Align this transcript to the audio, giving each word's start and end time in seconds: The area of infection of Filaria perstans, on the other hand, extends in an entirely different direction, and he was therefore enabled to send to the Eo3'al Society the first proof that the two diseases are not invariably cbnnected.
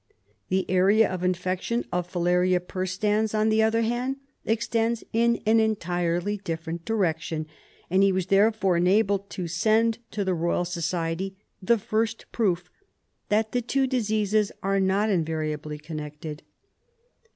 The 0.49 0.67
area 0.67 1.07
of 1.07 1.23
infection 1.23 1.85
of 1.91 2.11
Filaria 2.11 2.59
perstans, 2.59 3.37
on 3.37 3.49
the 3.49 3.61
other 3.61 3.83
hand, 3.83 4.15
extends 4.45 5.03
in 5.13 5.39
an 5.45 5.59
entirely 5.59 6.37
different 6.37 6.85
direction, 6.85 7.45
and 7.87 8.01
he 8.01 8.11
was 8.11 8.25
therefore 8.25 8.77
enabled 8.77 9.29
to 9.29 9.47
send 9.47 9.99
to 10.09 10.25
the 10.25 10.31
Eo3'al 10.31 10.65
Society 10.65 11.35
the 11.61 11.77
first 11.77 12.25
proof 12.31 12.67
that 13.29 13.51
the 13.51 13.61
two 13.61 13.85
diseases 13.85 14.51
are 14.63 14.79
not 14.79 15.11
invariably 15.11 15.77
cbnnected. 15.77 16.39